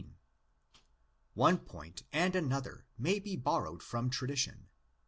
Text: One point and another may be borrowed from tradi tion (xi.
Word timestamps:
One 1.35 1.59
point 1.59 2.01
and 2.11 2.35
another 2.35 2.87
may 2.97 3.19
be 3.19 3.35
borrowed 3.35 3.83
from 3.83 4.09
tradi 4.09 4.35
tion 4.37 4.61
(xi. 4.65 4.69